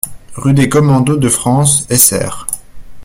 [0.33, 2.47] Rue des Commandos de France, Essert